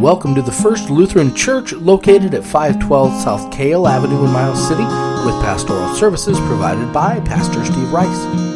welcome 0.00 0.34
to 0.34 0.40
the 0.40 0.50
First 0.50 0.88
Lutheran 0.88 1.34
Church 1.34 1.74
located 1.74 2.32
at 2.32 2.42
512 2.42 3.22
South 3.22 3.52
Kale 3.52 3.86
Avenue 3.86 4.24
in 4.24 4.32
Miles 4.32 4.66
City 4.66 4.82
with 4.82 5.34
pastoral 5.42 5.94
services 5.94 6.38
provided 6.40 6.90
by 6.90 7.20
Pastor 7.20 7.62
Steve 7.66 7.92
Rice. 7.92 8.50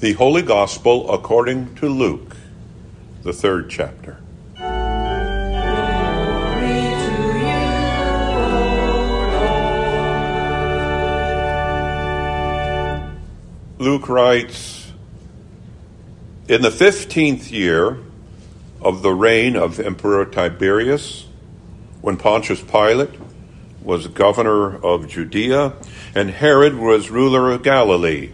The 0.00 0.12
Holy 0.14 0.40
Gospel 0.40 1.12
according 1.12 1.74
to 1.74 1.88
Luke, 1.88 2.37
the 3.22 3.32
third 3.32 3.68
chapter. 3.70 4.18
Luke 13.78 14.08
writes 14.08 14.92
In 16.48 16.62
the 16.62 16.70
fifteenth 16.70 17.50
year 17.50 17.98
of 18.80 19.02
the 19.02 19.12
reign 19.12 19.56
of 19.56 19.78
Emperor 19.78 20.24
Tiberius, 20.24 21.26
when 22.00 22.16
Pontius 22.16 22.60
Pilate 22.62 23.10
was 23.82 24.06
governor 24.08 24.76
of 24.84 25.08
Judea 25.08 25.74
and 26.14 26.30
Herod 26.30 26.74
was 26.74 27.10
ruler 27.10 27.52
of 27.52 27.62
Galilee, 27.62 28.32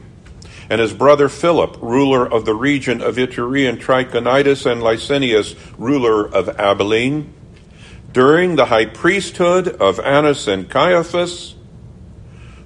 and 0.71 0.81
his 0.81 0.93
brother 0.93 1.29
Philip, 1.29 1.77
ruler 1.81 2.27
of 2.27 2.45
the 2.45 2.55
region 2.55 3.01
of 3.01 3.17
Iturea 3.17 3.69
and 3.69 3.81
Trachonitis, 3.81 4.71
and 4.71 4.83
Lysanias, 4.83 5.57
ruler 5.79 6.27
of 6.27 6.49
Abilene. 6.59 7.33
During 8.13 8.57
the 8.57 8.67
high 8.67 8.87
priesthood 8.87 9.69
of 9.69 9.99
Annas 10.01 10.47
and 10.47 10.71
Caiaphas, 10.71 11.55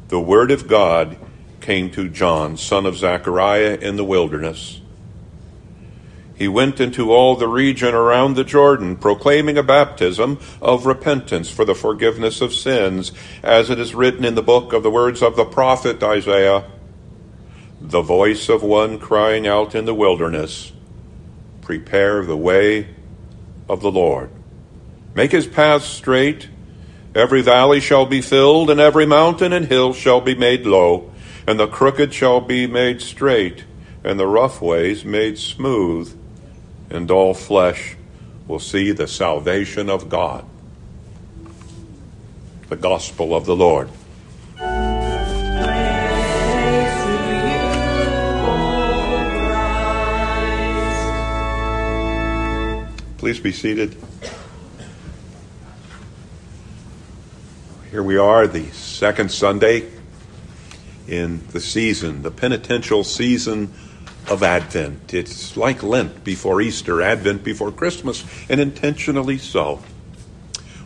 the 0.08 0.20
word 0.20 0.50
of 0.50 0.68
God 0.68 1.16
came 1.60 1.90
to 1.90 2.08
John, 2.08 2.56
son 2.56 2.86
of 2.86 2.96
Zechariah, 2.96 3.78
in 3.80 3.96
the 3.96 4.04
wilderness. 4.04 4.80
He 6.34 6.46
went 6.46 6.80
into 6.80 7.10
all 7.12 7.34
the 7.34 7.48
region 7.48 7.94
around 7.94 8.34
the 8.34 8.44
Jordan, 8.44 8.96
proclaiming 8.96 9.58
a 9.58 9.62
baptism 9.62 10.38
of 10.62 10.86
repentance 10.86 11.50
for 11.50 11.64
the 11.64 11.74
forgiveness 11.74 12.40
of 12.40 12.54
sins, 12.54 13.10
as 13.42 13.70
it 13.70 13.80
is 13.80 13.94
written 13.94 14.24
in 14.24 14.36
the 14.36 14.42
book 14.42 14.72
of 14.72 14.84
the 14.84 14.90
words 14.90 15.20
of 15.20 15.34
the 15.34 15.44
prophet 15.44 16.00
Isaiah 16.00 16.64
the 17.88 18.02
voice 18.02 18.50
of 18.50 18.62
one 18.62 18.98
crying 18.98 19.46
out 19.46 19.74
in 19.74 19.86
the 19.86 19.94
wilderness, 19.94 20.72
Prepare 21.62 22.24
the 22.24 22.36
way 22.36 22.88
of 23.66 23.80
the 23.80 23.90
Lord. 23.90 24.30
Make 25.14 25.32
his 25.32 25.46
paths 25.46 25.86
straight. 25.86 26.48
Every 27.14 27.40
valley 27.40 27.80
shall 27.80 28.04
be 28.04 28.20
filled, 28.20 28.68
and 28.68 28.78
every 28.78 29.06
mountain 29.06 29.54
and 29.54 29.66
hill 29.66 29.94
shall 29.94 30.20
be 30.20 30.34
made 30.34 30.66
low, 30.66 31.10
and 31.46 31.58
the 31.58 31.66
crooked 31.66 32.12
shall 32.12 32.42
be 32.42 32.66
made 32.66 33.00
straight, 33.00 33.64
and 34.04 34.20
the 34.20 34.26
rough 34.26 34.60
ways 34.60 35.04
made 35.04 35.38
smooth, 35.38 36.14
and 36.90 37.10
all 37.10 37.32
flesh 37.32 37.96
will 38.46 38.60
see 38.60 38.92
the 38.92 39.08
salvation 39.08 39.88
of 39.88 40.10
God. 40.10 40.44
The 42.68 42.76
Gospel 42.76 43.34
of 43.34 43.46
the 43.46 43.56
Lord. 43.56 43.88
Please 53.28 53.40
be 53.40 53.52
seated. 53.52 53.94
Here 57.90 58.02
we 58.02 58.16
are, 58.16 58.46
the 58.46 58.70
second 58.70 59.30
Sunday 59.30 59.86
in 61.06 61.46
the 61.48 61.60
season, 61.60 62.22
the 62.22 62.30
penitential 62.30 63.04
season 63.04 63.70
of 64.30 64.42
Advent. 64.42 65.12
It's 65.12 65.58
like 65.58 65.82
Lent 65.82 66.24
before 66.24 66.62
Easter, 66.62 67.02
Advent 67.02 67.44
before 67.44 67.70
Christmas, 67.70 68.24
and 68.48 68.62
intentionally 68.62 69.36
so. 69.36 69.82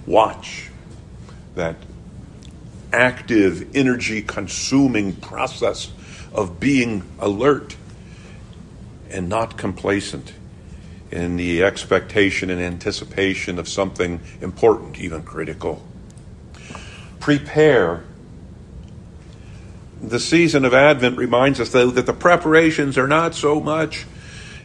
Watch 0.04 0.68
that 1.54 1.76
active, 2.92 3.70
energy 3.76 4.20
consuming 4.20 5.14
process 5.14 5.92
of 6.32 6.58
being 6.58 7.08
alert 7.20 7.76
and 9.10 9.28
not 9.28 9.56
complacent 9.56 10.32
in 11.12 11.36
the 11.36 11.62
expectation 11.62 12.48
and 12.48 12.60
anticipation 12.60 13.58
of 13.58 13.68
something 13.68 14.18
important, 14.40 14.98
even 14.98 15.22
critical. 15.22 15.82
Prepare. 17.20 18.02
The 20.00 20.18
season 20.18 20.64
of 20.64 20.74
Advent 20.74 21.18
reminds 21.18 21.60
us, 21.60 21.68
though, 21.68 21.90
that 21.90 22.06
the 22.06 22.14
preparations 22.14 22.96
are 22.98 23.06
not 23.06 23.34
so 23.34 23.60
much. 23.60 24.06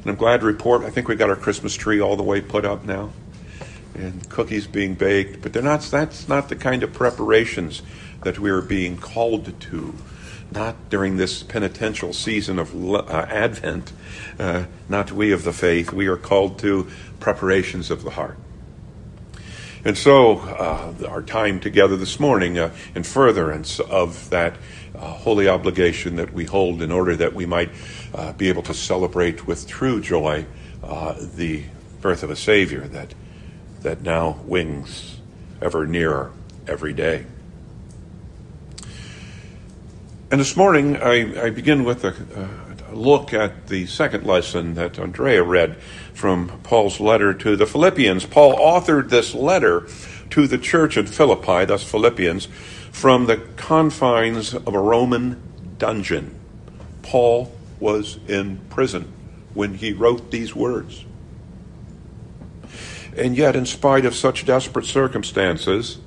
And 0.02 0.10
I'm 0.10 0.16
glad 0.16 0.40
to 0.40 0.46
report, 0.46 0.84
I 0.84 0.90
think 0.90 1.10
we 1.10 1.16
got 1.16 1.30
our 1.30 1.36
Christmas 1.36 1.76
tree 1.76 2.00
all 2.00 2.16
the 2.16 2.24
way 2.24 2.40
put 2.40 2.64
up 2.64 2.86
now, 2.86 3.12
and 3.94 4.28
cookies 4.30 4.66
being 4.66 4.96
baked. 4.96 5.42
But 5.42 5.52
they're 5.52 5.62
not. 5.62 5.82
That's 5.82 6.30
not 6.30 6.50
the 6.50 6.56
kind 6.56 6.82
of 6.82 6.94
preparations 6.94 7.82
that 8.24 8.40
we 8.40 8.50
are 8.50 8.62
being 8.62 8.98
called 8.98 9.60
to 9.60 9.94
not 10.58 10.90
during 10.90 11.18
this 11.18 11.44
penitential 11.44 12.12
season 12.14 12.58
of 12.58 12.74
uh, 12.74 13.28
Advent, 13.30 13.94
uh, 14.40 14.66
not 14.90 15.12
we 15.12 15.32
of 15.32 15.44
the 15.44 15.54
faith. 15.54 15.94
We 15.94 16.08
are 16.08 16.18
called 16.18 16.58
to 16.60 16.90
preparations 17.20 17.92
of 17.92 18.04
the 18.04 18.10
heart. 18.10 18.40
And 19.86 19.96
so, 19.96 20.40
uh, 20.40 20.94
our 21.08 21.22
time 21.22 21.60
together 21.60 21.96
this 21.96 22.20
morning 22.20 22.58
uh, 22.58 22.74
in 22.96 23.04
furtherance 23.04 23.80
of 23.80 24.32
that 24.32 24.56
uh, 24.96 25.00
holy 25.00 25.48
obligation 25.48 26.16
that 26.16 26.34
we 26.34 26.46
hold 26.46 26.82
in 26.82 26.92
order 26.92 27.16
that 27.16 27.36
we 27.36 27.46
might 27.46 27.70
uh, 28.16 28.34
be 28.34 28.50
able 28.50 28.64
to 28.64 28.74
celebrate 28.74 29.46
with 29.46 29.68
true 29.68 30.02
joy 30.02 30.44
the 31.36 31.64
birth 32.02 32.24
of 32.24 32.32
a 32.32 32.36
Savior 32.36 32.82
that, 32.88 33.14
that 33.82 34.02
now 34.02 34.40
wings 34.46 35.20
ever 35.62 35.86
nearer 35.86 36.32
every 36.68 36.94
day. 36.94 37.26
And 40.30 40.42
this 40.42 40.58
morning, 40.58 40.98
I, 40.98 41.46
I 41.46 41.50
begin 41.52 41.86
with 41.86 42.04
a, 42.04 42.14
a, 42.90 42.94
look 42.94 43.34
at 43.34 43.68
the 43.68 43.86
second 43.86 44.26
lesson 44.26 44.74
that 44.74 45.00
Andrea 45.00 45.42
read 45.42 45.78
from 46.14 46.50
Paul's 46.64 47.00
letter 47.00 47.34
to 47.34 47.56
the 47.56 47.66
Philippians. 47.66 48.26
Paul 48.26 48.58
authored 48.58 49.10
this 49.10 49.34
letter 49.34 49.88
to 50.32 50.46
the 50.46 50.58
church 50.58 50.98
at 50.98 51.08
Philippi, 51.08 51.64
thus 51.64 51.90
Philippians, 51.90 52.50
from 52.92 53.28
the 53.28 53.38
confines 53.56 54.54
of 54.54 54.74
a 54.74 54.80
Roman 54.80 55.42
dungeon. 55.78 56.38
Paul 57.04 57.54
was 57.80 58.20
in 58.28 58.58
prison 58.70 59.14
when 59.54 59.76
he 59.76 59.94
wrote 59.94 60.30
these 60.32 60.54
words. 60.54 61.06
And 63.16 63.38
yet, 63.38 63.56
in 63.56 63.66
spite 63.66 64.04
of 64.04 64.14
such 64.14 64.46
desperate 64.46 64.86
circumstances, 64.86 66.00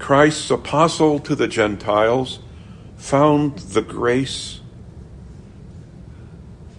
Christ's 0.00 0.50
apostle 0.50 1.20
to 1.20 1.36
the 1.36 1.46
Gentiles 1.46 2.40
found 3.06 3.56
the 3.58 3.82
grace, 3.82 4.60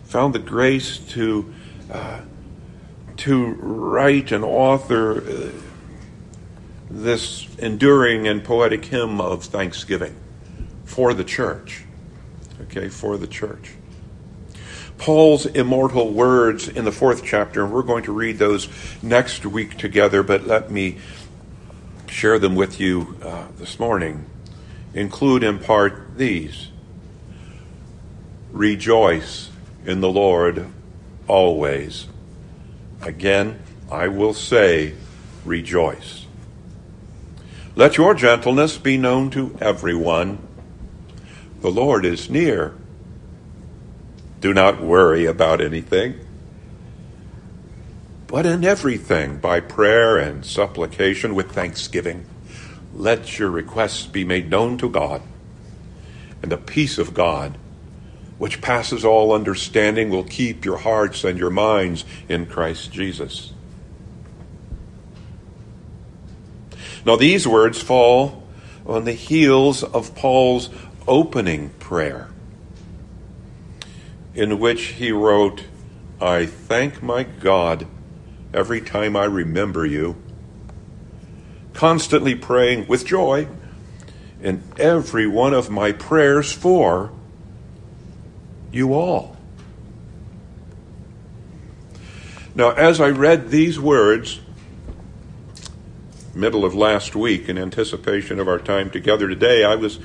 found 0.03 0.35
the 0.35 0.39
grace 0.39 0.97
to 0.97 1.53
uh, 1.89 2.19
to 3.15 3.45
write 3.53 4.33
and 4.33 4.43
author 4.43 5.21
uh, 5.21 5.51
this 6.91 7.47
enduring 7.59 8.27
and 8.27 8.43
poetic 8.43 8.83
hymn 8.83 9.21
of 9.21 9.45
thanksgiving 9.45 10.17
for 10.83 11.13
the 11.13 11.23
church. 11.23 11.85
Okay, 12.63 12.89
for 12.89 13.15
the 13.15 13.27
church. 13.27 13.75
Paul's 14.97 15.45
immortal 15.45 16.11
words 16.11 16.68
in 16.68 16.83
the 16.83 16.91
fourth 16.91 17.23
chapter, 17.23 17.63
and 17.63 17.71
we're 17.71 17.83
going 17.83 18.03
to 18.03 18.12
read 18.12 18.38
those 18.38 18.68
next 19.01 19.45
week 19.45 19.77
together, 19.77 20.23
but 20.23 20.45
let 20.45 20.69
me 20.71 20.97
share 22.09 22.38
them 22.38 22.56
with 22.56 22.81
you 22.81 23.15
uh, 23.23 23.45
this 23.57 23.80
morning 23.80 24.25
include 24.97 25.44
in 25.44 25.59
part 25.59 26.17
these 26.17 26.69
Rejoice 28.51 29.51
in 29.85 30.01
the 30.01 30.09
Lord 30.09 30.65
always. 31.27 32.07
Again, 33.01 33.59
I 33.91 34.07
will 34.07 34.33
say, 34.33 34.95
Rejoice. 35.45 36.25
Let 37.75 37.97
your 37.97 38.15
gentleness 38.15 38.79
be 38.79 38.97
known 38.97 39.29
to 39.31 39.55
everyone. 39.61 40.39
The 41.61 41.69
Lord 41.69 42.03
is 42.03 42.29
near. 42.29 42.73
Do 44.41 44.53
not 44.53 44.81
worry 44.81 45.25
about 45.25 45.61
anything, 45.61 46.15
but 48.25 48.47
in 48.47 48.63
everything, 48.63 49.38
by 49.38 49.59
prayer 49.59 50.17
and 50.17 50.44
supplication 50.44 51.35
with 51.35 51.51
thanksgiving 51.51 52.25
let 52.97 53.38
your 53.38 53.51
requests 53.51 54.07
be 54.07 54.25
made 54.25 54.49
known 54.49 54.77
to 54.79 54.89
God, 54.89 55.21
and 56.41 56.51
the 56.51 56.57
peace 56.57 56.97
of 56.97 57.13
God, 57.13 57.57
which 58.39 58.59
passes 58.59 59.05
all 59.05 59.31
understanding, 59.31 60.09
will 60.09 60.23
keep 60.23 60.65
your 60.65 60.77
hearts 60.77 61.23
and 61.23 61.38
your 61.38 61.51
minds 61.51 62.03
in 62.27 62.47
Christ 62.47 62.91
Jesus. 62.91 63.53
Now, 67.05 67.15
these 67.15 67.47
words 67.47 67.81
fall 67.81 68.44
on 68.85 69.05
the 69.05 69.13
heels 69.13 69.83
of 69.83 70.15
Paul's 70.15 70.69
opening 71.07 71.69
prayer, 71.79 72.29
in 74.33 74.59
which 74.59 74.85
he 74.85 75.11
wrote, 75.11 75.63
I 76.19 76.47
thank 76.47 77.03
my 77.03 77.23
God 77.23 77.85
every 78.53 78.81
time 78.81 79.15
I 79.15 79.25
remember 79.25 79.85
you, 79.85 80.15
constantly 81.77 82.33
praying 82.33 82.88
with 82.88 83.06
joy 83.06 83.47
in 84.41 84.63
every 84.79 85.27
one 85.27 85.53
of 85.53 85.69
my 85.69 85.91
prayers 85.91 86.51
for 86.51 87.12
you 88.71 88.95
all. 88.95 89.38
Now, 92.56 92.71
as 92.71 93.00
I 93.00 93.09
read 93.09 93.51
these 93.51 93.79
words, 93.79 94.39
middle 96.33 96.65
of 96.65 96.74
last 96.74 97.15
week, 97.15 97.47
in 97.47 97.59
anticipation 97.59 98.39
of 98.39 98.47
our 98.47 98.57
time 98.57 98.89
together 98.89 99.27
today, 99.27 99.63
I 99.63 99.75
was 99.75 100.00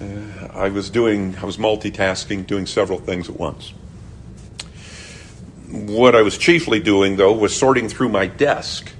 uh, 0.00 0.46
I 0.54 0.68
was 0.68 0.90
doing 0.90 1.36
I 1.38 1.44
was 1.44 1.56
multitasking, 1.56 2.46
doing 2.46 2.66
several 2.66 3.00
things 3.00 3.28
at 3.28 3.36
once. 3.36 3.74
What 5.68 6.14
I 6.14 6.22
was 6.22 6.38
chiefly 6.38 6.78
doing, 6.78 7.16
though, 7.16 7.32
was 7.32 7.56
sorting 7.56 7.88
through 7.88 8.10
my 8.10 8.28
desk, 8.28 8.92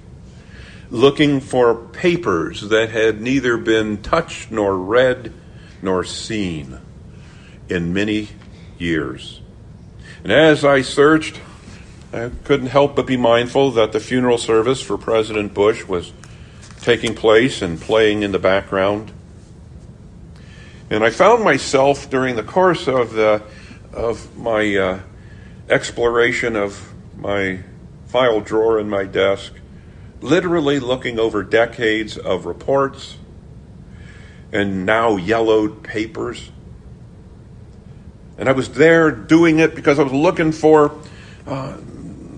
looking 0.90 1.40
for 1.40 1.74
papers 1.74 2.60
that 2.62 2.90
had 2.90 3.20
neither 3.20 3.56
been 3.56 4.02
touched 4.02 4.50
nor 4.50 4.76
read 4.76 5.32
nor 5.82 6.04
seen 6.04 6.78
in 7.68 7.92
many 7.92 8.28
years. 8.78 9.40
And 10.22 10.32
as 10.32 10.64
I 10.64 10.82
searched, 10.82 11.40
I 12.12 12.30
couldn't 12.44 12.68
help 12.68 12.96
but 12.96 13.06
be 13.06 13.16
mindful 13.16 13.72
that 13.72 13.92
the 13.92 14.00
funeral 14.00 14.38
service 14.38 14.80
for 14.80 14.96
President 14.96 15.52
Bush 15.52 15.84
was 15.84 16.12
taking 16.80 17.14
place 17.14 17.60
and 17.62 17.80
playing 17.80 18.22
in 18.22 18.32
the 18.32 18.38
background. 18.38 19.10
And 20.90 21.02
I 21.02 21.10
found 21.10 21.42
myself 21.42 22.08
during 22.10 22.36
the 22.36 22.42
course 22.42 22.86
of 22.86 23.14
the 23.14 23.42
of 23.92 24.36
my 24.36 24.76
uh, 24.76 25.00
exploration 25.68 26.56
of 26.56 26.92
my 27.16 27.60
file 28.06 28.40
drawer 28.40 28.78
in 28.78 28.88
my 28.88 29.04
desk, 29.04 29.52
literally 30.24 30.80
looking 30.80 31.18
over 31.18 31.42
decades 31.42 32.16
of 32.16 32.46
reports 32.46 33.18
and 34.52 34.84
now 34.86 35.16
yellowed 35.16 35.82
papers 35.82 36.50
and 38.36 38.48
I 38.48 38.52
was 38.52 38.70
there 38.70 39.10
doing 39.10 39.58
it 39.60 39.74
because 39.74 39.98
I 39.98 40.02
was 40.02 40.12
looking 40.12 40.52
for 40.52 40.98
uh, 41.46 41.76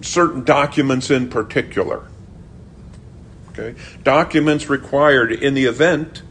certain 0.03 0.45
documents 0.45 1.11
in 1.11 1.29
particular. 1.29 2.07
Okay? 3.51 3.75
Documents 4.03 4.69
required 4.69 5.33
in 5.33 5.55
the 5.55 5.65
event 5.65 6.23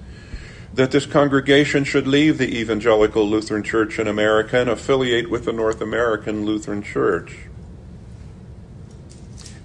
that 0.74 0.92
this 0.92 1.06
congregation 1.06 1.84
should 1.84 2.06
leave 2.06 2.38
the 2.38 2.60
Evangelical 2.60 3.28
Lutheran 3.28 3.64
Church 3.64 3.98
in 3.98 4.08
America 4.08 4.60
and 4.60 4.70
affiliate 4.70 5.30
with 5.30 5.46
the 5.46 5.54
North 5.54 5.82
American 5.82 6.46
Lutheran 6.46 6.84
Church. 6.84 7.38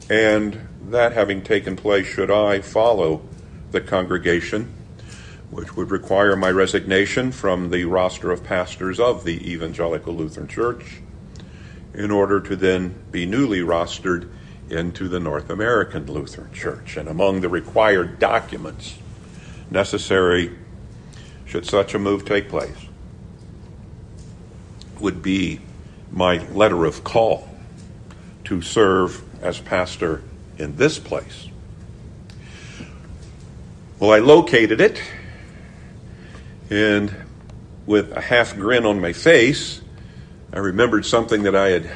And 0.08 0.68
that 0.90 1.12
having 1.12 1.42
taken 1.42 1.76
place, 1.76 2.06
should 2.06 2.30
I 2.30 2.60
follow 2.60 3.22
the 3.70 3.80
congregation? 3.80 4.74
which 5.50 5.76
would 5.76 5.90
require 5.90 6.36
my 6.36 6.50
resignation 6.50 7.32
from 7.32 7.70
the 7.70 7.84
roster 7.84 8.30
of 8.30 8.44
pastors 8.44 9.00
of 9.00 9.24
the 9.24 9.52
Evangelical 9.52 10.14
Lutheran 10.14 10.46
Church 10.46 11.00
in 11.92 12.10
order 12.10 12.40
to 12.40 12.54
then 12.54 12.94
be 13.10 13.26
newly 13.26 13.58
rostered 13.58 14.30
into 14.68 15.08
the 15.08 15.18
North 15.18 15.50
American 15.50 16.06
Lutheran 16.06 16.52
Church. 16.52 16.96
And 16.96 17.08
among 17.08 17.40
the 17.40 17.48
required 17.48 18.20
documents 18.20 18.96
necessary 19.70 20.56
should 21.44 21.66
such 21.66 21.94
a 21.94 21.98
move 21.98 22.24
take 22.24 22.48
place 22.48 22.86
would 25.00 25.22
be 25.22 25.60
my 26.12 26.38
letter 26.52 26.84
of 26.84 27.02
call 27.02 27.48
to 28.44 28.62
serve 28.62 29.24
as 29.42 29.58
pastor 29.58 30.22
in 30.60 30.76
this 30.76 30.98
place. 30.98 31.48
Well, 33.98 34.12
I 34.12 34.18
located 34.18 34.80
it 34.80 35.02
and 36.70 37.12
with 37.84 38.12
a 38.12 38.20
half 38.20 38.54
grin 38.54 38.86
on 38.86 39.00
my 39.00 39.12
face, 39.12 39.80
I 40.52 40.58
remembered 40.60 41.04
something 41.04 41.42
that 41.42 41.56
I 41.56 41.70
had 41.70 41.90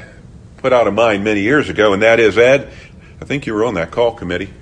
put 0.56 0.72
out 0.72 0.88
of 0.88 0.94
mind 0.94 1.22
many 1.22 1.40
years 1.40 1.68
ago, 1.68 1.92
and 1.92 2.02
that 2.02 2.18
is, 2.18 2.36
Ed, 2.36 2.72
I 3.20 3.24
think 3.24 3.46
you 3.46 3.54
were 3.54 3.64
on 3.64 3.74
that 3.74 3.92
call 3.92 4.12
committee. 4.12 4.52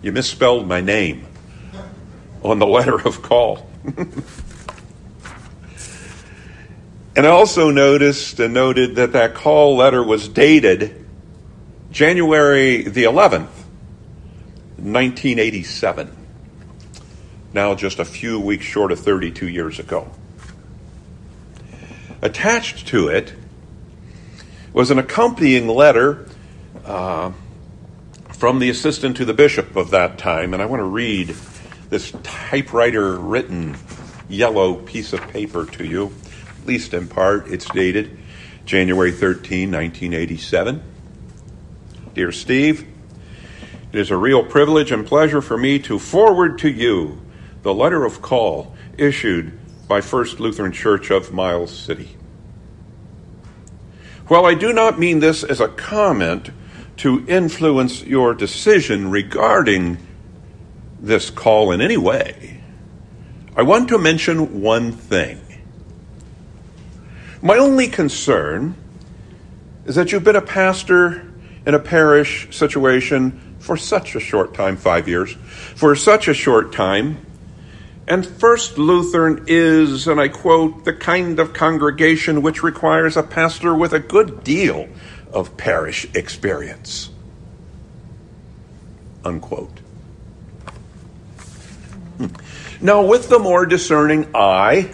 You 0.00 0.12
misspelled 0.12 0.68
my 0.68 0.80
name 0.80 1.26
on 2.44 2.60
the 2.60 2.66
letter 2.66 3.00
of 3.06 3.22
call. 3.22 3.68
and 7.16 7.26
I 7.26 7.30
also 7.30 7.70
noticed 7.70 8.38
and 8.38 8.54
noted 8.54 8.94
that 8.96 9.12
that 9.12 9.34
call 9.34 9.76
letter 9.76 10.02
was 10.02 10.28
dated 10.28 11.01
January 11.92 12.82
the 12.82 13.04
11th, 13.04 13.52
1987 14.78 16.16
now 17.52 17.74
just 17.74 17.98
a 17.98 18.04
few 18.04 18.40
weeks 18.40 18.64
short 18.64 18.92
of 18.92 19.00
32 19.00 19.48
years 19.48 19.78
ago. 19.78 20.10
Attached 22.22 22.88
to 22.88 23.08
it 23.08 23.34
was 24.72 24.90
an 24.90 24.98
accompanying 24.98 25.68
letter 25.68 26.26
uh, 26.84 27.32
from 28.30 28.58
the 28.58 28.70
assistant 28.70 29.16
to 29.18 29.24
the 29.24 29.34
bishop 29.34 29.76
of 29.76 29.90
that 29.90 30.18
time, 30.18 30.54
and 30.54 30.62
I 30.62 30.66
want 30.66 30.80
to 30.80 30.84
read 30.84 31.36
this 31.90 32.12
typewriter 32.22 33.18
written 33.18 33.76
yellow 34.28 34.76
piece 34.76 35.12
of 35.12 35.20
paper 35.28 35.66
to 35.66 35.84
you, 35.84 36.14
at 36.58 36.66
least 36.66 36.94
in 36.94 37.06
part. 37.06 37.48
It's 37.48 37.68
dated 37.68 38.18
January 38.64 39.12
13, 39.12 39.70
1987. 39.70 40.91
Dear 42.14 42.30
Steve, 42.30 42.86
it 43.90 43.98
is 43.98 44.10
a 44.10 44.16
real 44.18 44.44
privilege 44.44 44.92
and 44.92 45.06
pleasure 45.06 45.40
for 45.40 45.56
me 45.56 45.78
to 45.78 45.98
forward 45.98 46.58
to 46.58 46.70
you 46.70 47.22
the 47.62 47.72
letter 47.72 48.04
of 48.04 48.20
call 48.20 48.74
issued 48.98 49.58
by 49.88 50.02
First 50.02 50.38
Lutheran 50.38 50.72
Church 50.72 51.10
of 51.10 51.32
Miles 51.32 51.74
City. 51.74 52.14
While 54.28 54.44
I 54.44 54.52
do 54.52 54.74
not 54.74 54.98
mean 54.98 55.20
this 55.20 55.42
as 55.42 55.58
a 55.60 55.68
comment 55.68 56.50
to 56.98 57.24
influence 57.26 58.02
your 58.02 58.34
decision 58.34 59.10
regarding 59.10 59.96
this 61.00 61.30
call 61.30 61.72
in 61.72 61.80
any 61.80 61.96
way, 61.96 62.60
I 63.56 63.62
want 63.62 63.88
to 63.88 63.96
mention 63.96 64.60
one 64.60 64.92
thing. 64.92 65.40
My 67.40 67.56
only 67.56 67.88
concern 67.88 68.74
is 69.86 69.94
that 69.94 70.12
you've 70.12 70.24
been 70.24 70.36
a 70.36 70.42
pastor 70.42 71.31
in 71.66 71.74
a 71.74 71.78
parish 71.78 72.54
situation 72.56 73.56
for 73.58 73.76
such 73.76 74.14
a 74.14 74.20
short 74.20 74.54
time, 74.54 74.76
five 74.76 75.08
years, 75.08 75.32
for 75.32 75.94
such 75.94 76.28
a 76.28 76.34
short 76.34 76.72
time, 76.72 77.24
and 78.08 78.26
First 78.26 78.78
Lutheran 78.78 79.44
is, 79.46 80.08
and 80.08 80.20
I 80.20 80.28
quote, 80.28 80.84
the 80.84 80.92
kind 80.92 81.38
of 81.38 81.52
congregation 81.52 82.42
which 82.42 82.62
requires 82.62 83.16
a 83.16 83.22
pastor 83.22 83.74
with 83.74 83.92
a 83.92 84.00
good 84.00 84.42
deal 84.42 84.88
of 85.32 85.56
parish 85.56 86.06
experience. 86.14 87.10
Unquote. 89.24 89.78
Hmm. 92.18 92.26
Now, 92.80 93.06
with 93.06 93.28
the 93.28 93.38
more 93.38 93.64
discerning 93.66 94.28
eye 94.34 94.92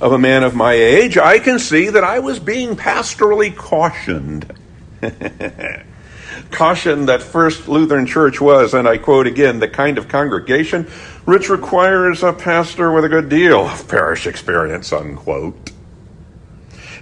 of 0.00 0.12
a 0.12 0.18
man 0.18 0.44
of 0.44 0.54
my 0.54 0.74
age, 0.74 1.18
I 1.18 1.40
can 1.40 1.58
see 1.58 1.88
that 1.88 2.04
I 2.04 2.20
was 2.20 2.38
being 2.38 2.76
pastorally 2.76 3.54
cautioned. 3.54 4.54
cautioned 6.50 7.08
that 7.08 7.22
First 7.22 7.68
Lutheran 7.68 8.06
Church 8.06 8.40
was, 8.40 8.74
and 8.74 8.88
I 8.88 8.98
quote 8.98 9.26
again, 9.26 9.60
the 9.60 9.68
kind 9.68 9.98
of 9.98 10.08
congregation 10.08 10.84
which 11.24 11.48
requires 11.48 12.22
a 12.22 12.32
pastor 12.32 12.92
with 12.92 13.04
a 13.04 13.08
good 13.08 13.28
deal 13.28 13.60
of 13.60 13.86
parish 13.88 14.26
experience, 14.26 14.92
unquote. 14.92 15.70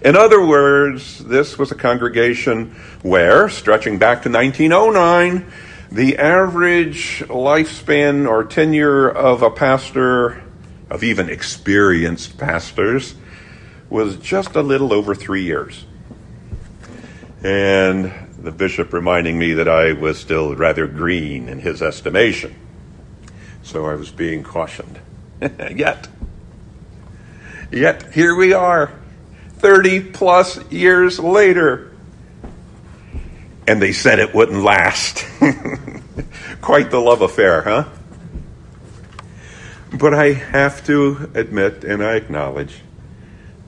In 0.02 0.16
other 0.16 0.44
words, 0.44 1.18
this 1.24 1.58
was 1.58 1.72
a 1.72 1.74
congregation 1.74 2.70
where, 3.02 3.48
stretching 3.48 3.98
back 3.98 4.22
to 4.22 4.30
1909, 4.30 5.50
the 5.90 6.18
average 6.18 7.20
lifespan 7.26 8.28
or 8.28 8.44
tenure 8.44 9.08
of 9.08 9.42
a 9.42 9.50
pastor, 9.50 10.42
of 10.90 11.02
even 11.02 11.28
experienced 11.28 12.38
pastors, 12.38 13.14
was 13.90 14.16
just 14.18 14.54
a 14.54 14.62
little 14.62 14.92
over 14.92 15.14
three 15.14 15.42
years. 15.42 15.84
And 17.42 18.12
the 18.38 18.50
bishop 18.50 18.92
reminding 18.92 19.38
me 19.38 19.54
that 19.54 19.68
I 19.68 19.92
was 19.92 20.18
still 20.18 20.54
rather 20.54 20.86
green 20.86 21.48
in 21.48 21.60
his 21.60 21.82
estimation. 21.82 22.54
So 23.62 23.86
I 23.86 23.94
was 23.94 24.10
being 24.10 24.42
cautioned. 24.42 24.98
yet, 25.40 26.08
yet 27.70 28.12
here 28.12 28.34
we 28.34 28.52
are, 28.52 28.92
30 29.58 30.00
plus 30.12 30.58
years 30.70 31.18
later. 31.20 31.92
And 33.66 33.80
they 33.80 33.92
said 33.92 34.18
it 34.18 34.34
wouldn't 34.34 34.62
last. 34.64 35.24
Quite 36.60 36.90
the 36.90 36.98
love 36.98 37.22
affair, 37.22 37.62
huh? 37.62 37.84
But 39.92 40.14
I 40.14 40.32
have 40.32 40.84
to 40.86 41.30
admit 41.34 41.84
and 41.84 42.02
I 42.02 42.14
acknowledge 42.14 42.80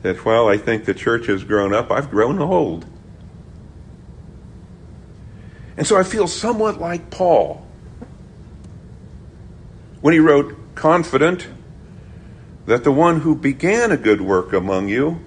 that 0.03 0.25
while 0.25 0.49
I 0.49 0.57
think 0.57 0.87
the 0.87 0.95
church 0.95 1.27
has 1.27 1.45
grown 1.45 1.75
up, 1.75 1.91
I've 1.91 2.11
grown 2.11 2.39
old. 2.41 2.87
And 5.81 5.87
so 5.87 5.97
I 5.97 6.03
feel 6.03 6.27
somewhat 6.29 6.79
like 6.79 7.09
Paul 7.09 7.67
when 10.03 10.13
he 10.13 10.21
wrote, 10.21 10.55
Confident 10.75 11.49
that 12.67 12.85
the 12.85 12.93
one 12.93 13.21
who 13.21 13.35
began 13.35 13.91
a 13.91 13.97
good 13.97 14.21
work 14.21 14.53
among 14.53 14.91
you 14.91 15.21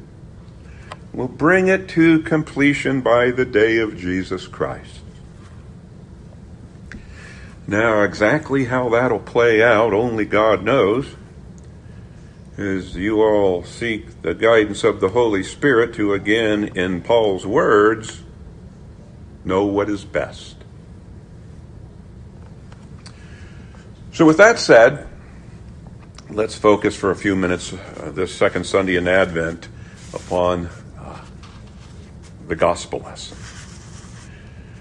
will 1.12 1.28
bring 1.28 1.70
it 1.70 1.90
to 1.90 2.20
completion 2.20 3.02
by 3.02 3.32
the 3.32 3.46
day 3.46 3.80
of 3.80 3.98
Jesus 3.98 4.46
Christ. 4.46 5.00
Now, 7.66 8.04
exactly 8.04 8.66
how 8.66 8.90
that'll 8.90 9.18
play 9.18 9.64
out, 9.64 9.92
only 9.92 10.26
God 10.26 10.64
knows. 10.64 11.16
As 12.58 12.96
you 12.96 13.24
all 13.24 13.64
seek 13.64 14.22
the 14.22 14.36
guidance 14.36 14.84
of 14.84 15.00
the 15.00 15.10
Holy 15.10 15.42
Spirit 15.42 15.96
to 15.96 16.14
again, 16.14 16.78
in 16.78 17.02
Paul's 17.02 17.48
words, 17.48 18.23
know 19.46 19.66
what 19.66 19.90
is 19.90 20.06
best. 20.06 20.56
So, 24.12 24.26
with 24.26 24.38
that 24.38 24.60
said, 24.60 25.08
let's 26.30 26.56
focus 26.56 26.96
for 26.96 27.12
a 27.12 27.16
few 27.16 27.36
minutes 27.36 27.74
uh, 27.74 28.12
this 28.14 28.34
second 28.34 28.66
Sunday 28.66 28.96
in 28.96 29.08
Advent 29.08 29.68
upon 30.14 30.70
uh, 31.00 31.20
the 32.48 32.56
gospel 32.56 33.00
lesson. 33.00 33.38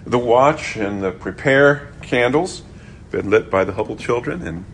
The 0.04 0.18
watch 0.18 0.76
and 0.76 1.02
the 1.02 1.12
prepare 1.12 1.92
candles 2.02 2.62
been 3.10 3.30
lit 3.30 3.50
by 3.50 3.64
the 3.64 3.72
Hubble 3.72 3.96
children, 3.96 4.46
and 4.46 4.64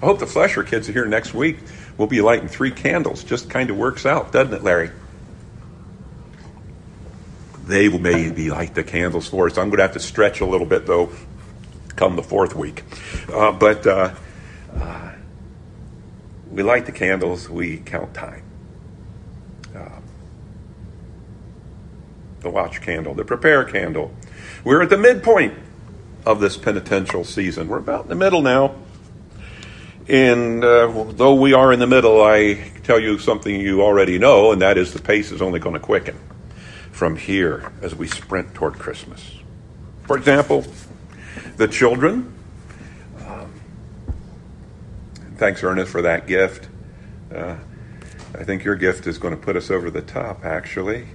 I 0.00 0.06
hope 0.06 0.20
the 0.20 0.26
Flesher 0.26 0.62
kids 0.62 0.88
are 0.88 0.92
here 0.92 1.06
next 1.06 1.34
week. 1.34 1.58
We'll 1.98 2.08
be 2.08 2.20
lighting 2.20 2.48
three 2.48 2.70
candles. 2.70 3.24
Just 3.24 3.50
kind 3.50 3.70
of 3.70 3.76
works 3.76 4.06
out, 4.06 4.32
doesn't 4.32 4.54
it, 4.54 4.62
Larry? 4.62 4.90
They 7.72 7.88
will 7.88 8.00
maybe 8.00 8.50
light 8.50 8.74
the 8.74 8.84
candles 8.84 9.30
for 9.30 9.46
us. 9.46 9.56
I'm 9.56 9.70
going 9.70 9.78
to 9.78 9.84
have 9.84 9.94
to 9.94 9.98
stretch 9.98 10.42
a 10.42 10.44
little 10.44 10.66
bit, 10.66 10.84
though, 10.84 11.10
come 11.96 12.16
the 12.16 12.22
fourth 12.22 12.54
week. 12.54 12.84
Uh, 13.32 13.50
but 13.50 13.86
uh, 13.86 14.14
uh, 14.76 15.12
we 16.50 16.62
light 16.62 16.84
the 16.84 16.92
candles, 16.92 17.48
we 17.48 17.78
count 17.78 18.12
time. 18.12 18.42
Uh, 19.74 20.00
the 22.40 22.50
watch 22.50 22.82
candle, 22.82 23.14
the 23.14 23.24
prepare 23.24 23.64
candle. 23.64 24.14
We're 24.64 24.82
at 24.82 24.90
the 24.90 24.98
midpoint 24.98 25.54
of 26.26 26.40
this 26.40 26.58
penitential 26.58 27.24
season. 27.24 27.68
We're 27.68 27.78
about 27.78 28.02
in 28.02 28.08
the 28.10 28.16
middle 28.16 28.42
now. 28.42 28.74
And 30.10 30.62
uh, 30.62 31.04
though 31.12 31.36
we 31.36 31.54
are 31.54 31.72
in 31.72 31.78
the 31.78 31.86
middle, 31.86 32.22
I 32.22 32.70
tell 32.82 33.00
you 33.00 33.18
something 33.18 33.58
you 33.58 33.80
already 33.80 34.18
know, 34.18 34.52
and 34.52 34.60
that 34.60 34.76
is 34.76 34.92
the 34.92 35.00
pace 35.00 35.32
is 35.32 35.40
only 35.40 35.58
going 35.58 35.72
to 35.72 35.80
quicken 35.80 36.18
from 36.92 37.16
here 37.16 37.72
as 37.80 37.94
we 37.94 38.06
sprint 38.06 38.54
toward 38.54 38.78
Christmas. 38.78 39.38
For 40.06 40.16
example, 40.16 40.64
the 41.56 41.66
children. 41.66 42.32
Um, 43.26 43.52
thanks, 45.36 45.64
Ernest, 45.64 45.90
for 45.90 46.02
that 46.02 46.26
gift. 46.26 46.68
Uh, 47.34 47.56
I 48.38 48.44
think 48.44 48.64
your 48.64 48.76
gift 48.76 49.06
is 49.06 49.18
going 49.18 49.34
to 49.34 49.40
put 49.40 49.56
us 49.56 49.70
over 49.70 49.90
the 49.90 50.02
top, 50.02 50.44
actually. 50.44 51.08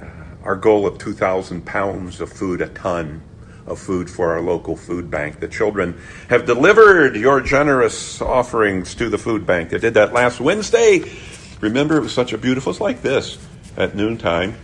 Uh, 0.00 0.06
our 0.42 0.56
goal 0.56 0.86
of 0.86 0.98
2,000 0.98 1.64
pounds 1.64 2.20
of 2.20 2.32
food 2.32 2.60
a 2.60 2.68
ton 2.68 3.22
of 3.66 3.78
food 3.78 4.10
for 4.10 4.32
our 4.32 4.40
local 4.40 4.76
food 4.76 5.10
bank. 5.10 5.40
The 5.40 5.48
children 5.48 6.00
have 6.30 6.46
delivered 6.46 7.16
your 7.16 7.40
generous 7.40 8.20
offerings 8.22 8.94
to 8.96 9.10
the 9.10 9.18
food 9.18 9.46
bank. 9.46 9.70
They 9.70 9.78
did 9.78 9.94
that 9.94 10.12
last 10.12 10.40
Wednesday. 10.40 11.04
Remember, 11.60 11.96
it 11.96 12.00
was 12.00 12.12
such 12.12 12.32
a 12.32 12.38
beautiful, 12.38 12.70
it's 12.70 12.80
like 12.80 13.02
this 13.02 13.38
at 13.76 13.94
noontime. 13.94 14.56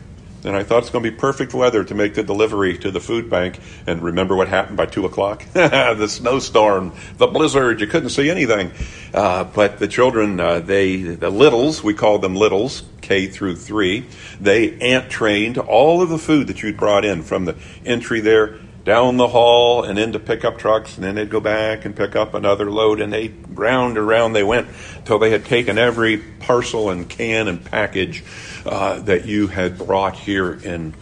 And 0.45 0.55
I 0.55 0.63
thought 0.63 0.81
it's 0.83 0.91
going 0.91 1.03
to 1.03 1.11
be 1.11 1.17
perfect 1.17 1.55
weather 1.55 1.85
to 1.85 1.95
make 1.95 2.15
the 2.15 2.23
delivery 2.23 2.77
to 2.79 2.91
the 2.91 3.01
food 3.01 3.31
bank. 3.31 3.59
And 3.87 4.03
remember 4.03 4.37
what 4.37 4.49
happened 4.49 4.77
by 4.77 4.87
2 4.87 5.07
o'clock? 5.07 5.45
the 5.53 6.07
snowstorm, 6.07 6.93
the 7.17 7.27
blizzard, 7.27 7.81
you 7.81 7.87
couldn't 7.87 8.11
see 8.11 8.29
anything. 8.31 8.71
Uh, 9.15 9.45
but 9.45 9.79
the 9.79 9.89
children, 9.89 10.39
uh, 10.39 10.61
they, 10.61 10.97
the 10.97 11.31
littles, 11.31 11.83
we 11.83 11.95
call 11.95 12.19
them 12.19 12.37
littles, 12.37 12.83
K 13.01 13.27
through 13.27 13.57
3, 13.57 14.07
they 14.41 14.79
ant 14.81 15.11
trained 15.11 15.57
all 15.57 16.03
of 16.03 16.11
the 16.11 16.19
food 16.19 16.49
that 16.49 16.63
you'd 16.63 16.77
brought 16.77 17.05
in 17.05 17.23
from 17.23 17.47
the 17.47 17.57
entry 17.85 18.21
there 18.21 18.59
down 18.85 19.17
the 19.17 19.29
hall 19.29 19.83
and 19.83 19.99
into 19.99 20.19
pickup 20.19 20.59
trucks, 20.59 20.97
and 20.97 21.05
then 21.05 21.15
they'd 21.15 21.31
go 21.31 21.41
back 21.41 21.85
and 21.87 21.97
pick 21.97 22.15
up 22.15 22.35
another 22.35 22.71
load, 22.71 23.01
and 23.01 23.13
they 23.13 23.29
round 23.49 23.97
and 23.97 24.07
round 24.07 24.37
they 24.37 24.45
went 24.45 24.69
till 25.07 25.19
they 25.19 25.31
had 25.31 25.45
taken 25.45 25.79
every 25.79 26.19
parcel 26.19 26.91
and 26.91 27.09
can 27.09 27.49
and 27.49 27.65
package 27.65 28.23
uh, 28.67 28.99
that 29.01 29.25
you 29.25 29.47
had 29.47 29.79
brought 29.79 30.17
here 30.17 30.53
in 30.53 30.95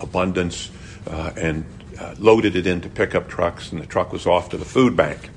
abundance 0.00 0.70
uh, 1.08 1.32
and 1.36 1.64
uh, 1.98 2.14
loaded 2.18 2.56
it 2.56 2.66
into 2.66 2.88
pickup 2.88 3.28
trucks, 3.28 3.72
and 3.72 3.80
the 3.80 3.86
truck 3.86 4.12
was 4.12 4.26
off 4.26 4.50
to 4.50 4.56
the 4.56 4.64
food 4.64 4.96
bank. 4.96 5.30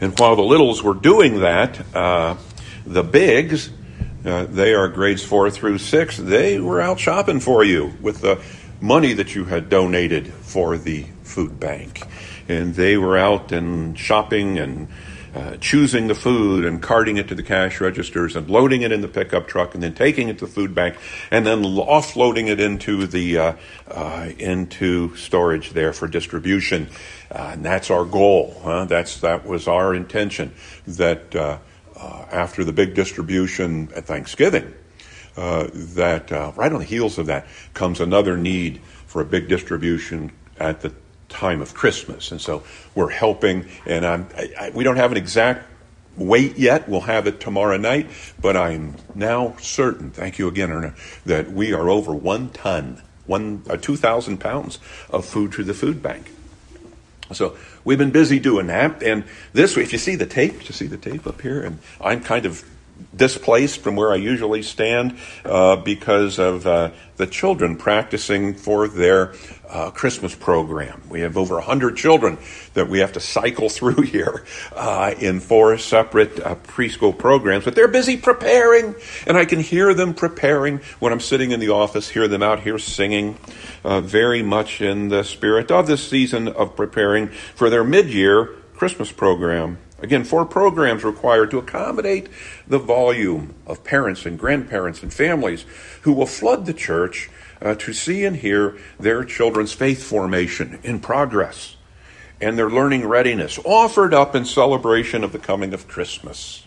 And 0.00 0.16
while 0.18 0.36
the 0.36 0.42
littles 0.42 0.82
were 0.82 0.94
doing 0.94 1.40
that, 1.40 1.80
uh, 1.94 2.36
the 2.86 3.02
bigs, 3.02 3.70
uh, 4.24 4.44
they 4.44 4.74
are 4.74 4.88
grades 4.88 5.24
four 5.24 5.50
through 5.50 5.78
six, 5.78 6.16
they 6.16 6.60
were 6.60 6.80
out 6.80 7.00
shopping 7.00 7.40
for 7.40 7.64
you 7.64 7.94
with 8.00 8.20
the 8.20 8.40
money 8.80 9.12
that 9.14 9.34
you 9.34 9.44
had 9.44 9.68
donated 9.68 10.32
for 10.32 10.76
the 10.76 11.04
food 11.22 11.58
bank. 11.58 12.02
And 12.48 12.74
they 12.74 12.96
were 12.96 13.18
out 13.18 13.52
and 13.52 13.98
shopping 13.98 14.58
and 14.58 14.88
uh, 15.34 15.56
choosing 15.58 16.08
the 16.08 16.14
food 16.14 16.64
and 16.64 16.82
carting 16.82 17.16
it 17.16 17.28
to 17.28 17.34
the 17.34 17.42
cash 17.42 17.80
registers 17.80 18.34
and 18.34 18.48
loading 18.48 18.82
it 18.82 18.90
in 18.90 19.02
the 19.02 19.08
pickup 19.08 19.46
truck 19.46 19.74
and 19.74 19.82
then 19.82 19.94
taking 19.94 20.28
it 20.28 20.38
to 20.38 20.46
the 20.46 20.50
food 20.50 20.74
bank 20.74 20.96
and 21.30 21.46
then 21.46 21.62
offloading 21.62 22.48
it 22.48 22.58
into 22.58 23.06
the 23.06 23.38
uh, 23.38 23.52
uh, 23.90 24.30
into 24.38 25.14
storage 25.16 25.70
there 25.70 25.92
for 25.92 26.08
distribution. 26.08 26.88
Uh, 27.30 27.50
and 27.52 27.64
that's 27.64 27.90
our 27.90 28.04
goal. 28.04 28.58
Huh? 28.64 28.86
That's 28.86 29.20
that 29.20 29.46
was 29.46 29.68
our 29.68 29.94
intention. 29.94 30.52
That 30.86 31.36
uh, 31.36 31.58
uh, 31.94 32.24
after 32.32 32.64
the 32.64 32.72
big 32.72 32.94
distribution 32.94 33.90
at 33.94 34.06
Thanksgiving, 34.06 34.72
uh, 35.38 35.70
that 35.72 36.32
uh, 36.32 36.50
right 36.56 36.72
on 36.72 36.80
the 36.80 36.84
heels 36.84 37.16
of 37.16 37.26
that 37.26 37.46
comes 37.72 38.00
another 38.00 38.36
need 38.36 38.80
for 39.06 39.22
a 39.22 39.24
big 39.24 39.48
distribution 39.48 40.32
at 40.58 40.80
the 40.80 40.92
time 41.28 41.62
of 41.62 41.74
Christmas. 41.74 42.32
And 42.32 42.40
so 42.40 42.64
we're 42.96 43.10
helping, 43.10 43.66
and 43.86 44.04
I, 44.04 44.24
I, 44.58 44.70
we 44.74 44.82
don't 44.82 44.96
have 44.96 45.12
an 45.12 45.16
exact 45.16 45.64
weight 46.16 46.58
yet. 46.58 46.88
We'll 46.88 47.02
have 47.02 47.28
it 47.28 47.38
tomorrow 47.38 47.76
night, 47.76 48.10
but 48.40 48.56
I'm 48.56 48.96
now 49.14 49.54
certain, 49.60 50.10
thank 50.10 50.40
you 50.40 50.48
again, 50.48 50.72
Erna, 50.72 50.94
that 51.24 51.52
we 51.52 51.72
are 51.72 51.88
over 51.88 52.12
one 52.12 52.50
ton, 52.50 53.00
one, 53.26 53.62
uh, 53.70 53.76
2,000 53.76 54.38
pounds 54.38 54.80
of 55.08 55.24
food 55.24 55.52
to 55.52 55.62
the 55.62 55.74
food 55.74 56.02
bank. 56.02 56.32
So 57.32 57.56
we've 57.84 57.98
been 57.98 58.10
busy 58.10 58.40
doing 58.40 58.66
that. 58.66 59.04
And 59.04 59.22
this, 59.52 59.76
if 59.76 59.92
you 59.92 59.98
see 59.98 60.16
the 60.16 60.26
tape, 60.26 60.68
you 60.68 60.72
see 60.74 60.88
the 60.88 60.96
tape 60.96 61.28
up 61.28 61.42
here, 61.42 61.62
and 61.62 61.78
I'm 62.00 62.24
kind 62.24 62.44
of 62.44 62.64
displaced 63.14 63.80
from 63.80 63.96
where 63.96 64.12
I 64.12 64.16
usually 64.16 64.62
stand 64.62 65.18
uh, 65.44 65.76
because 65.76 66.38
of 66.38 66.66
uh, 66.66 66.90
the 67.16 67.26
children 67.26 67.76
practicing 67.76 68.54
for 68.54 68.88
their 68.88 69.34
uh, 69.68 69.90
Christmas 69.90 70.34
program. 70.34 71.02
We 71.10 71.20
have 71.20 71.36
over 71.36 71.56
100 71.56 71.96
children 71.96 72.38
that 72.74 72.88
we 72.88 73.00
have 73.00 73.12
to 73.14 73.20
cycle 73.20 73.68
through 73.68 74.02
here 74.02 74.44
uh, 74.74 75.14
in 75.18 75.40
four 75.40 75.76
separate 75.78 76.40
uh, 76.40 76.54
preschool 76.54 77.16
programs, 77.16 77.64
but 77.64 77.74
they're 77.74 77.88
busy 77.88 78.16
preparing, 78.16 78.94
and 79.26 79.36
I 79.36 79.44
can 79.44 79.60
hear 79.60 79.94
them 79.94 80.14
preparing 80.14 80.78
when 80.98 81.12
I'm 81.12 81.20
sitting 81.20 81.50
in 81.50 81.60
the 81.60 81.70
office, 81.70 82.08
hear 82.08 82.28
them 82.28 82.42
out 82.42 82.60
here 82.60 82.78
singing, 82.78 83.36
uh, 83.84 84.00
very 84.00 84.42
much 84.42 84.80
in 84.80 85.08
the 85.08 85.22
spirit 85.22 85.70
of 85.70 85.86
this 85.86 86.08
season 86.08 86.48
of 86.48 86.76
preparing 86.76 87.28
for 87.28 87.68
their 87.68 87.84
mid 87.84 88.08
year 88.08 88.46
Christmas 88.74 89.10
program. 89.10 89.78
Again, 90.00 90.24
four 90.24 90.44
programs 90.46 91.02
required 91.02 91.50
to 91.50 91.58
accommodate 91.58 92.28
the 92.66 92.78
volume 92.78 93.54
of 93.66 93.82
parents 93.82 94.26
and 94.26 94.38
grandparents 94.38 95.02
and 95.02 95.12
families 95.12 95.64
who 96.02 96.12
will 96.12 96.26
flood 96.26 96.66
the 96.66 96.74
church 96.74 97.28
uh, 97.60 97.74
to 97.74 97.92
see 97.92 98.24
and 98.24 98.36
hear 98.36 98.78
their 99.00 99.24
children's 99.24 99.72
faith 99.72 100.02
formation 100.02 100.78
in 100.84 101.00
progress 101.00 101.76
and 102.40 102.56
their 102.56 102.70
learning 102.70 103.06
readiness 103.06 103.58
offered 103.64 104.14
up 104.14 104.34
in 104.34 104.44
celebration 104.44 105.24
of 105.24 105.32
the 105.32 105.38
coming 105.38 105.74
of 105.74 105.88
Christmas. 105.88 106.64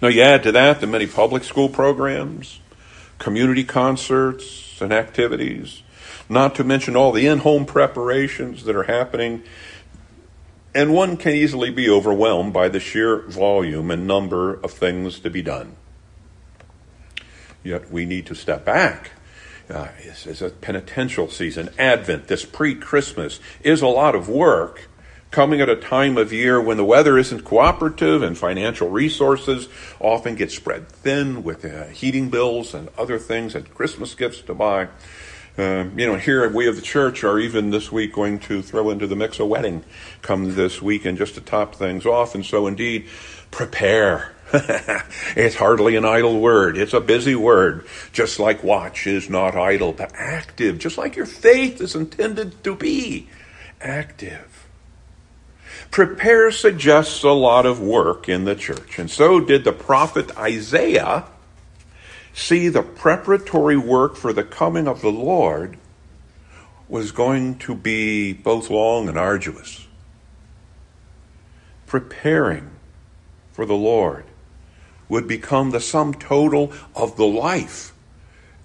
Now, 0.00 0.08
you 0.08 0.22
add 0.22 0.42
to 0.44 0.52
that 0.52 0.80
the 0.80 0.86
many 0.86 1.06
public 1.06 1.44
school 1.44 1.68
programs, 1.68 2.60
community 3.18 3.64
concerts, 3.64 4.80
and 4.80 4.92
activities, 4.92 5.82
not 6.28 6.54
to 6.56 6.64
mention 6.64 6.94
all 6.96 7.12
the 7.12 7.26
in 7.26 7.38
home 7.38 7.64
preparations 7.64 8.64
that 8.64 8.76
are 8.76 8.84
happening 8.84 9.42
and 10.74 10.92
one 10.92 11.16
can 11.16 11.34
easily 11.34 11.70
be 11.70 11.88
overwhelmed 11.88 12.52
by 12.52 12.68
the 12.68 12.80
sheer 12.80 13.22
volume 13.22 13.90
and 13.90 14.06
number 14.06 14.54
of 14.54 14.72
things 14.72 15.20
to 15.20 15.30
be 15.30 15.42
done. 15.42 15.76
Yet 17.64 17.90
we 17.90 18.04
need 18.04 18.26
to 18.26 18.34
step 18.34 18.64
back. 18.64 19.12
Uh, 19.68 19.88
it's, 19.98 20.26
it's 20.26 20.40
a 20.40 20.50
penitential 20.50 21.28
season. 21.28 21.68
Advent, 21.78 22.28
this 22.28 22.44
pre 22.44 22.74
Christmas, 22.74 23.40
is 23.62 23.82
a 23.82 23.86
lot 23.86 24.14
of 24.14 24.28
work 24.28 24.88
coming 25.30 25.60
at 25.60 25.68
a 25.68 25.76
time 25.76 26.16
of 26.16 26.32
year 26.32 26.60
when 26.60 26.78
the 26.78 26.84
weather 26.84 27.18
isn't 27.18 27.44
cooperative 27.44 28.22
and 28.22 28.38
financial 28.38 28.88
resources 28.88 29.68
often 30.00 30.34
get 30.34 30.50
spread 30.50 30.88
thin 30.88 31.42
with 31.42 31.64
uh, 31.64 31.84
heating 31.88 32.30
bills 32.30 32.72
and 32.72 32.88
other 32.96 33.18
things 33.18 33.54
and 33.54 33.72
Christmas 33.74 34.14
gifts 34.14 34.40
to 34.40 34.54
buy. 34.54 34.88
Um, 35.58 35.98
you 35.98 36.06
know, 36.06 36.14
here 36.14 36.48
we 36.48 36.68
of 36.68 36.76
the 36.76 36.82
church 36.82 37.24
are 37.24 37.36
even 37.40 37.70
this 37.70 37.90
week 37.90 38.12
going 38.12 38.38
to 38.40 38.62
throw 38.62 38.90
into 38.90 39.08
the 39.08 39.16
mix 39.16 39.40
a 39.40 39.44
wedding 39.44 39.84
come 40.22 40.54
this 40.54 40.80
weekend 40.80 41.18
just 41.18 41.34
to 41.34 41.40
top 41.40 41.74
things 41.74 42.06
off. 42.06 42.36
And 42.36 42.46
so, 42.46 42.68
indeed, 42.68 43.08
prepare. 43.50 44.34
it's 44.54 45.56
hardly 45.56 45.96
an 45.96 46.04
idle 46.04 46.40
word. 46.40 46.78
It's 46.78 46.94
a 46.94 47.00
busy 47.00 47.34
word. 47.34 47.84
Just 48.12 48.38
like 48.38 48.62
watch 48.62 49.08
is 49.08 49.28
not 49.28 49.56
idle, 49.56 49.92
but 49.92 50.12
active. 50.14 50.78
Just 50.78 50.96
like 50.96 51.16
your 51.16 51.26
faith 51.26 51.80
is 51.80 51.96
intended 51.96 52.62
to 52.62 52.76
be 52.76 53.28
active. 53.80 54.68
Prepare 55.90 56.52
suggests 56.52 57.24
a 57.24 57.30
lot 57.30 57.66
of 57.66 57.80
work 57.80 58.28
in 58.28 58.44
the 58.44 58.54
church. 58.54 59.00
And 59.00 59.10
so 59.10 59.40
did 59.40 59.64
the 59.64 59.72
prophet 59.72 60.36
Isaiah 60.38 61.24
see 62.38 62.68
the 62.68 62.82
preparatory 62.82 63.76
work 63.76 64.14
for 64.14 64.32
the 64.32 64.44
coming 64.44 64.86
of 64.86 65.00
the 65.00 65.10
Lord 65.10 65.76
was 66.88 67.10
going 67.10 67.58
to 67.58 67.74
be 67.74 68.32
both 68.32 68.70
long 68.70 69.08
and 69.08 69.18
arduous. 69.18 69.86
Preparing 71.86 72.70
for 73.52 73.66
the 73.66 73.74
Lord 73.74 74.24
would 75.08 75.26
become 75.26 75.70
the 75.70 75.80
sum 75.80 76.14
total 76.14 76.72
of 76.94 77.16
the 77.16 77.26
life, 77.26 77.92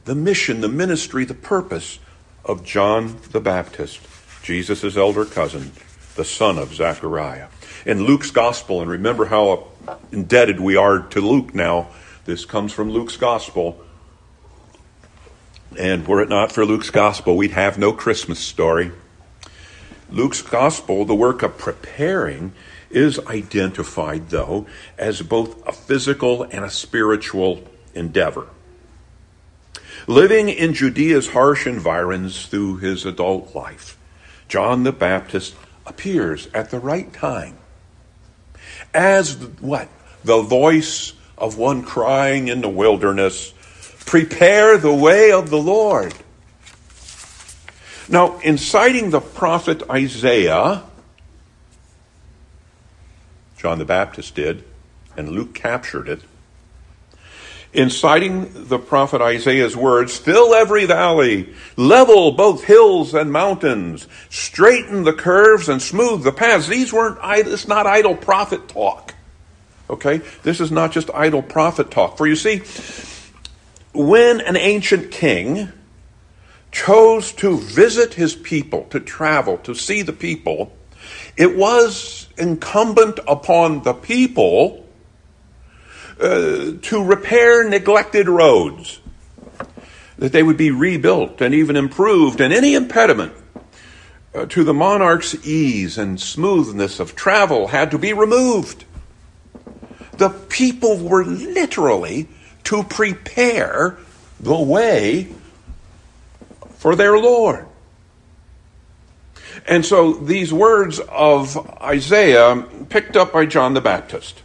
the 0.05 0.15
mission, 0.15 0.61
the 0.61 0.69
ministry, 0.69 1.25
the 1.25 1.33
purpose 1.33 1.97
of 2.45 2.63
John 2.63 3.17
the 3.31 3.41
Baptist, 3.41 4.01
Jesus' 4.43 4.95
elder 4.95 5.25
cousin, 5.25 5.71
the 6.15 6.25
son 6.25 6.59
of 6.59 6.75
Zechariah. 6.75 7.47
In 7.87 8.03
Luke's 8.03 8.29
gospel, 8.29 8.81
and 8.81 8.91
remember 8.91 9.25
how 9.25 9.69
indebted 10.11 10.59
we 10.59 10.75
are 10.75 10.99
to 10.99 11.21
Luke 11.21 11.55
now, 11.55 11.89
this 12.25 12.45
comes 12.45 12.71
from 12.71 12.89
Luke's 12.89 13.17
gospel. 13.17 13.83
And 15.77 16.07
were 16.07 16.21
it 16.21 16.29
not 16.29 16.51
for 16.51 16.65
Luke's 16.65 16.89
gospel, 16.89 17.35
we'd 17.35 17.51
have 17.51 17.77
no 17.77 17.93
Christmas 17.93 18.39
story. 18.39 18.91
Luke's 20.09 20.41
gospel, 20.41 21.05
the 21.05 21.15
work 21.15 21.41
of 21.41 21.57
preparing, 21.57 22.53
is 22.89 23.19
identified, 23.25 24.29
though, 24.29 24.67
as 24.97 25.21
both 25.21 25.67
a 25.67 25.71
physical 25.71 26.43
and 26.43 26.63
a 26.63 26.69
spiritual 26.69 27.63
endeavor. 27.95 28.47
Living 30.05 30.49
in 30.49 30.73
Judea's 30.73 31.29
harsh 31.29 31.65
environs 31.65 32.45
through 32.45 32.77
his 32.77 33.05
adult 33.05 33.55
life, 33.55 33.97
John 34.47 34.83
the 34.83 34.91
Baptist 34.91 35.55
appears 35.85 36.47
at 36.53 36.69
the 36.69 36.79
right 36.79 37.11
time 37.11 37.57
as 38.93 39.35
what? 39.59 39.89
The 40.23 40.41
voice 40.41 41.13
of 41.43 41.57
one 41.57 41.83
crying 41.83 42.47
in 42.47 42.61
the 42.61 42.69
wilderness, 42.69 43.53
Prepare 44.05 44.77
the 44.77 44.93
way 44.93 45.33
of 45.33 45.49
the 45.49 45.59
Lord. 45.59 46.13
Now, 48.07 48.39
in 48.39 48.57
citing 48.57 49.09
the 49.09 49.19
prophet 49.19 49.83
Isaiah, 49.89 50.83
John 53.57 53.77
the 53.77 53.85
Baptist 53.85 54.35
did, 54.35 54.63
and 55.17 55.29
Luke 55.29 55.53
captured 55.53 56.07
it. 56.07 56.21
In 57.73 57.89
citing 57.89 58.67
the 58.67 58.79
prophet 58.79 59.21
Isaiah's 59.21 59.75
words, 59.75 60.17
fill 60.17 60.53
every 60.53 60.85
valley, 60.85 61.53
level 61.75 62.31
both 62.31 62.63
hills 62.63 63.13
and 63.13 63.31
mountains, 63.31 64.07
straighten 64.29 65.03
the 65.03 65.13
curves 65.13 65.67
and 65.67 65.81
smooth 65.81 66.23
the 66.23 66.31
paths. 66.31 66.67
These 66.67 66.93
weren't, 66.93 67.19
it's 67.21 67.67
not 67.67 67.85
idle 67.85 68.15
prophet 68.15 68.69
talk. 68.69 69.12
Okay? 69.89 70.21
This 70.43 70.59
is 70.59 70.71
not 70.71 70.91
just 70.91 71.09
idle 71.13 71.41
prophet 71.41 71.91
talk. 71.91 72.17
For 72.17 72.27
you 72.27 72.35
see, 72.35 72.61
when 73.93 74.41
an 74.41 74.57
ancient 74.57 75.11
king 75.11 75.71
chose 76.71 77.31
to 77.33 77.57
visit 77.57 78.15
his 78.15 78.35
people, 78.35 78.85
to 78.89 78.99
travel, 78.99 79.57
to 79.59 79.75
see 79.75 80.01
the 80.01 80.13
people, 80.13 80.75
it 81.37 81.55
was 81.55 82.27
incumbent 82.37 83.19
upon 83.27 83.83
the 83.83 83.93
people 83.93 84.85
uh, 86.19 86.73
to 86.81 87.03
repair 87.03 87.67
neglected 87.67 88.27
roads, 88.27 88.99
that 90.17 90.31
they 90.31 90.43
would 90.43 90.57
be 90.57 90.71
rebuilt 90.71 91.41
and 91.41 91.53
even 91.53 91.75
improved, 91.75 92.39
and 92.39 92.53
any 92.53 92.73
impediment 92.73 93.33
uh, 94.33 94.45
to 94.45 94.63
the 94.63 94.73
monarch's 94.73 95.45
ease 95.45 95.97
and 95.97 96.19
smoothness 96.19 96.99
of 96.99 97.15
travel 97.15 97.67
had 97.67 97.91
to 97.91 97.97
be 97.97 98.13
removed. 98.13 98.85
The 100.17 100.29
people 100.29 100.97
were 100.97 101.25
literally 101.25 102.27
to 102.65 102.83
prepare 102.83 103.97
the 104.39 104.59
way 104.59 105.29
for 106.77 106.95
their 106.95 107.17
Lord. 107.17 107.65
And 109.67 109.85
so 109.85 110.13
these 110.13 110.51
words 110.51 110.99
of 110.99 111.57
Isaiah, 111.81 112.65
picked 112.89 113.15
up 113.15 113.31
by 113.31 113.45
John 113.45 113.73
the 113.73 113.81
Baptist, 113.81 114.41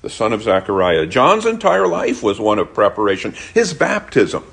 the 0.00 0.10
son 0.10 0.32
of 0.32 0.42
Zechariah. 0.42 1.06
John's 1.06 1.44
entire 1.44 1.86
life 1.86 2.22
was 2.22 2.40
one 2.40 2.58
of 2.58 2.72
preparation. 2.72 3.34
His 3.52 3.74
baptism, 3.74 4.44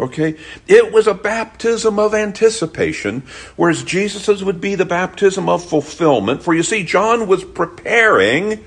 okay, 0.00 0.36
it 0.66 0.92
was 0.92 1.06
a 1.06 1.14
baptism 1.14 1.98
of 1.98 2.14
anticipation, 2.14 3.22
whereas 3.56 3.84
Jesus's 3.84 4.42
would 4.42 4.60
be 4.60 4.74
the 4.74 4.84
baptism 4.84 5.48
of 5.48 5.64
fulfillment. 5.64 6.42
For 6.42 6.54
you 6.54 6.62
see, 6.62 6.82
John 6.82 7.28
was 7.28 7.44
preparing, 7.44 8.64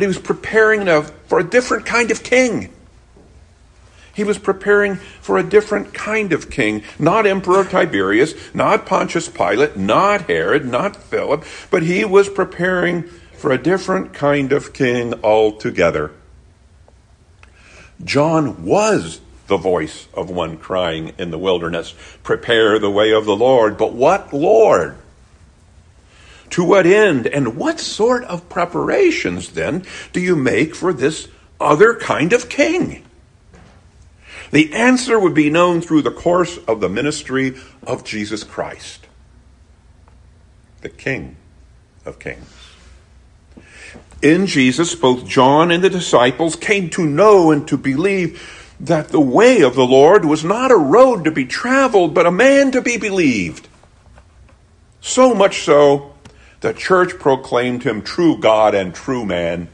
but 0.00 0.04
he 0.04 0.08
was 0.08 0.18
preparing 0.18 0.86
for 1.26 1.38
a 1.38 1.44
different 1.44 1.84
kind 1.84 2.10
of 2.10 2.22
king. 2.22 2.72
He 4.14 4.24
was 4.24 4.38
preparing 4.38 4.96
for 4.96 5.36
a 5.36 5.42
different 5.42 5.92
kind 5.92 6.32
of 6.32 6.48
king, 6.48 6.84
not 6.98 7.26
Emperor 7.26 7.64
Tiberius, 7.64 8.32
not 8.54 8.86
Pontius 8.86 9.28
Pilate, 9.28 9.76
not 9.76 10.22
Herod, 10.22 10.64
not 10.64 10.96
Philip, 10.96 11.44
but 11.70 11.82
he 11.82 12.06
was 12.06 12.30
preparing 12.30 13.02
for 13.34 13.52
a 13.52 13.62
different 13.62 14.14
kind 14.14 14.52
of 14.52 14.72
king 14.72 15.22
altogether. 15.22 16.12
John 18.02 18.64
was 18.64 19.20
the 19.48 19.58
voice 19.58 20.08
of 20.14 20.30
one 20.30 20.56
crying 20.56 21.12
in 21.18 21.30
the 21.30 21.38
wilderness, 21.38 21.94
Prepare 22.22 22.78
the 22.78 22.90
way 22.90 23.12
of 23.12 23.26
the 23.26 23.36
Lord. 23.36 23.76
But 23.76 23.92
what 23.92 24.32
Lord? 24.32 24.96
To 26.50 26.64
what 26.64 26.86
end? 26.86 27.26
And 27.26 27.56
what 27.56 27.80
sort 27.80 28.24
of 28.24 28.48
preparations 28.48 29.50
then 29.50 29.84
do 30.12 30.20
you 30.20 30.36
make 30.36 30.74
for 30.74 30.92
this 30.92 31.28
other 31.60 31.94
kind 31.94 32.32
of 32.32 32.48
king? 32.48 33.04
The 34.50 34.72
answer 34.72 35.18
would 35.18 35.34
be 35.34 35.50
known 35.50 35.80
through 35.80 36.02
the 36.02 36.10
course 36.10 36.58
of 36.66 36.80
the 36.80 36.88
ministry 36.88 37.56
of 37.86 38.04
Jesus 38.04 38.42
Christ, 38.42 39.06
the 40.80 40.88
King 40.88 41.36
of 42.04 42.18
Kings. 42.18 42.52
In 44.22 44.46
Jesus, 44.46 44.94
both 44.94 45.26
John 45.26 45.70
and 45.70 45.84
the 45.84 45.88
disciples 45.88 46.56
came 46.56 46.90
to 46.90 47.06
know 47.06 47.52
and 47.52 47.66
to 47.68 47.76
believe 47.76 48.74
that 48.80 49.08
the 49.08 49.20
way 49.20 49.60
of 49.60 49.74
the 49.74 49.86
Lord 49.86 50.24
was 50.24 50.42
not 50.42 50.70
a 50.70 50.76
road 50.76 51.24
to 51.24 51.30
be 51.30 51.44
traveled, 51.44 52.12
but 52.12 52.26
a 52.26 52.30
man 52.30 52.72
to 52.72 52.82
be 52.82 52.96
believed. 52.96 53.68
So 55.00 55.34
much 55.34 55.62
so, 55.62 56.09
the 56.60 56.72
church 56.74 57.18
proclaimed 57.18 57.84
him 57.84 58.02
true 58.02 58.36
God 58.38 58.74
and 58.74 58.94
true 58.94 59.24
man. 59.24 59.68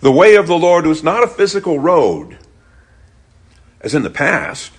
The 0.00 0.12
way 0.12 0.34
of 0.36 0.46
the 0.46 0.58
Lord 0.58 0.86
was 0.86 1.02
not 1.02 1.22
a 1.22 1.28
physical 1.28 1.78
road, 1.78 2.38
as 3.80 3.94
in 3.94 4.02
the 4.02 4.10
past, 4.10 4.72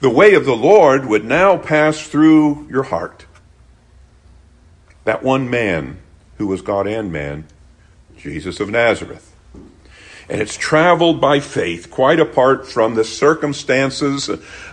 the 0.00 0.10
way 0.10 0.34
of 0.34 0.44
the 0.44 0.56
Lord 0.56 1.06
would 1.06 1.24
now 1.24 1.56
pass 1.56 2.06
through 2.06 2.66
your 2.68 2.84
heart. 2.84 3.26
That 5.04 5.22
one 5.22 5.48
man 5.48 5.98
who 6.38 6.46
was 6.46 6.62
God 6.62 6.86
and 6.86 7.12
man, 7.12 7.46
Jesus 8.16 8.60
of 8.60 8.70
Nazareth. 8.70 9.31
And 10.28 10.40
it's 10.40 10.56
traveled 10.56 11.20
by 11.20 11.40
faith, 11.40 11.90
quite 11.90 12.20
apart 12.20 12.66
from 12.66 12.94
the 12.94 13.04
circumstances 13.04 14.30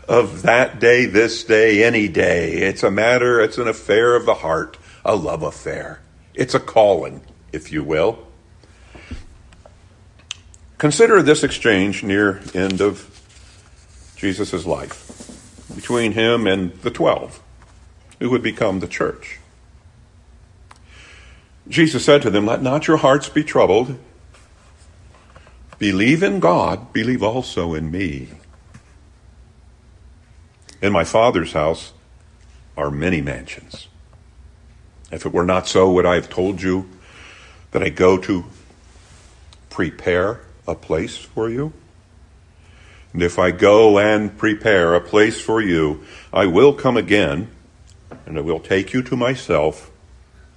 of 0.07 0.41
that 0.43 0.79
day, 0.79 1.05
this 1.05 1.43
day, 1.43 1.83
any 1.83 2.07
day. 2.07 2.53
It's 2.53 2.83
a 2.83 2.91
matter, 2.91 3.41
it's 3.41 3.57
an 3.57 3.67
affair 3.67 4.15
of 4.15 4.25
the 4.25 4.35
heart, 4.35 4.77
a 5.03 5.15
love 5.15 5.43
affair. 5.43 6.01
It's 6.33 6.53
a 6.53 6.59
calling, 6.59 7.21
if 7.51 7.71
you 7.71 7.83
will. 7.83 8.27
Consider 10.77 11.21
this 11.21 11.43
exchange 11.43 12.03
near 12.03 12.41
end 12.53 12.79
of 12.79 13.05
Jesus' 14.15 14.65
life 14.65 15.05
between 15.75 16.13
him 16.13 16.47
and 16.47 16.73
the 16.81 16.91
twelve, 16.91 17.41
who 18.19 18.29
would 18.29 18.41
become 18.43 18.79
the 18.79 18.87
church. 18.87 19.39
Jesus 21.67 22.03
said 22.03 22.21
to 22.23 22.29
them, 22.29 22.45
Let 22.45 22.61
not 22.61 22.87
your 22.87 22.97
hearts 22.97 23.29
be 23.29 23.43
troubled. 23.43 23.97
Believe 25.79 26.23
in 26.23 26.41
God, 26.41 26.91
believe 26.91 27.23
also 27.23 27.73
in 27.73 27.89
me. 27.89 28.27
In 30.81 30.91
my 30.91 31.05
Father's 31.05 31.53
house 31.53 31.93
are 32.75 32.91
many 32.91 33.21
mansions. 33.21 33.87
If 35.09 35.25
it 35.25 35.33
were 35.33 35.45
not 35.45 35.67
so, 35.67 35.89
would 35.91 36.05
I 36.05 36.15
have 36.15 36.29
told 36.29 36.61
you 36.61 36.89
that 37.71 37.81
I 37.81 37.89
go 37.89 38.17
to 38.17 38.43
prepare 39.69 40.41
a 40.67 40.75
place 40.75 41.17
for 41.17 41.49
you? 41.49 41.71
And 43.13 43.23
if 43.23 43.39
I 43.39 43.51
go 43.51 43.97
and 43.97 44.37
prepare 44.37 44.93
a 44.93 45.01
place 45.01 45.39
for 45.39 45.61
you, 45.61 46.03
I 46.31 46.45
will 46.45 46.73
come 46.73 46.97
again, 46.97 47.49
and 48.25 48.37
I 48.37 48.41
will 48.41 48.59
take 48.59 48.93
you 48.93 49.01
to 49.03 49.15
myself, 49.15 49.89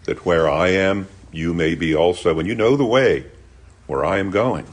that 0.04 0.26
where 0.26 0.48
I 0.48 0.68
am, 0.68 1.06
you 1.30 1.54
may 1.54 1.76
be 1.76 1.94
also, 1.94 2.38
and 2.38 2.48
you 2.48 2.56
know 2.56 2.76
the 2.76 2.84
way 2.84 3.26
where 3.86 4.04
I 4.04 4.18
am 4.18 4.30
going. 4.30 4.66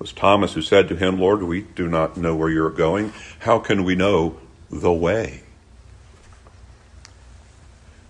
Was 0.00 0.12
Thomas 0.14 0.54
who 0.54 0.62
said 0.62 0.88
to 0.88 0.96
him, 0.96 1.20
Lord, 1.20 1.42
we 1.42 1.60
do 1.60 1.86
not 1.86 2.16
know 2.16 2.34
where 2.34 2.48
you're 2.48 2.70
going. 2.70 3.12
How 3.40 3.58
can 3.58 3.84
we 3.84 3.94
know 3.94 4.38
the 4.70 4.92
way? 4.92 5.42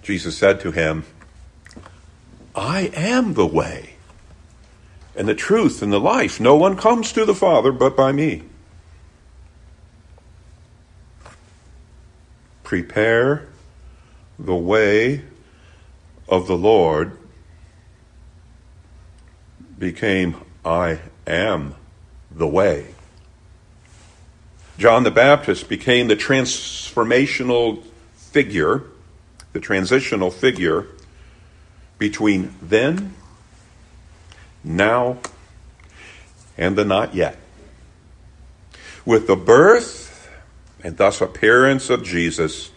Jesus 0.00 0.38
said 0.38 0.60
to 0.60 0.70
him, 0.70 1.04
I 2.54 2.92
am 2.94 3.34
the 3.34 3.46
way 3.46 3.94
and 5.16 5.26
the 5.26 5.34
truth 5.34 5.82
and 5.82 5.92
the 5.92 5.98
life. 5.98 6.38
No 6.38 6.54
one 6.54 6.76
comes 6.76 7.12
to 7.12 7.24
the 7.24 7.34
Father 7.34 7.72
but 7.72 7.96
by 7.96 8.12
me. 8.12 8.44
Prepare 12.62 13.48
the 14.38 14.54
way 14.54 15.24
of 16.28 16.46
the 16.46 16.56
Lord 16.56 17.18
became 19.76 20.36
I 20.64 21.00
am 21.26 21.74
the 22.30 22.46
way. 22.46 22.94
John 24.78 25.02
the 25.04 25.10
Baptist 25.10 25.68
became 25.68 26.08
the 26.08 26.16
transformational 26.16 27.84
figure, 28.14 28.84
the 29.52 29.60
transitional 29.60 30.30
figure 30.30 30.86
between 31.98 32.54
then, 32.62 33.14
now, 34.64 35.18
and 36.56 36.76
the 36.76 36.84
not 36.84 37.14
yet. 37.14 37.36
With 39.04 39.26
the 39.26 39.36
birth 39.36 40.30
and 40.82 40.96
thus 40.96 41.20
appearance 41.20 41.90
of 41.90 42.02
Jesus, 42.02 42.70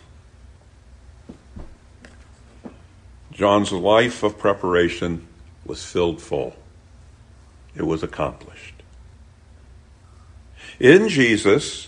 John's 3.31 3.71
life 3.71 4.23
of 4.23 4.37
preparation 4.37 5.27
was 5.65 5.83
filled 5.83 6.21
full. 6.21 6.55
It 7.75 7.83
was 7.83 8.03
accomplished. 8.03 8.72
In 10.83 11.07
Jesus, 11.07 11.87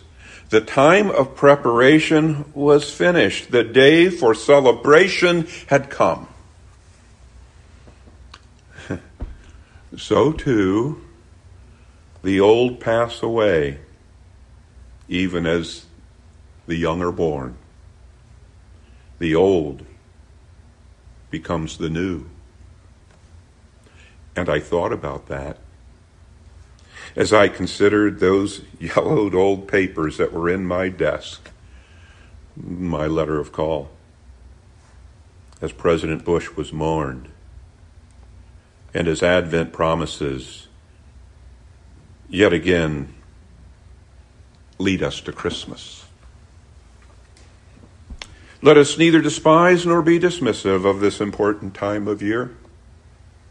the 0.52 0.62
time 0.62 1.12
of 1.12 1.36
preparation 1.36 2.50
was 2.54 2.90
finished. 2.90 3.52
The 3.52 3.66
day 3.66 4.10
for 4.10 4.34
celebration 4.34 5.50
had 5.68 5.90
come. 5.90 6.30
so 9.98 10.32
too, 10.32 11.04
the 12.24 12.40
old 12.40 12.80
pass 12.80 13.22
away, 13.22 13.80
even 15.10 15.46
as 15.46 15.86
the 16.66 16.78
young 16.78 17.02
are 17.02 17.12
born. 17.12 17.58
The 19.20 19.36
old 19.36 19.86
becomes 21.30 21.78
the 21.78 21.90
new. 21.90 22.30
And 24.38 24.48
I 24.48 24.62
thought 24.62 24.94
about 24.94 25.28
that 25.28 25.58
as 27.16 27.32
I 27.32 27.48
considered 27.48 28.20
those 28.20 28.62
yellowed 28.80 29.34
old 29.34 29.68
papers 29.68 30.18
that 30.18 30.34
were 30.34 30.50
in 30.50 30.66
my 30.66 30.90
desk, 30.90 31.50
my 32.56 33.08
letter 33.08 33.40
of 33.40 33.52
call, 33.52 33.90
as 35.62 35.72
President 35.72 36.26
Bush 36.26 36.52
was 36.52 36.74
mourned, 36.74 37.30
and 38.94 39.08
as 39.08 39.24
Advent 39.24 39.72
promises 39.72 40.68
yet 42.30 42.54
again 42.54 43.14
lead 44.78 45.02
us 45.02 45.22
to 45.22 45.32
Christmas. 45.32 46.06
Let 48.62 48.78
us 48.78 48.98
neither 48.98 49.22
despise 49.22 49.86
nor 49.86 50.02
be 50.02 50.20
dismissive 50.20 50.86
of 50.86 51.00
this 51.00 51.22
important 51.22 51.76
time 51.76 52.08
of 52.08 52.22
year, 52.22 52.56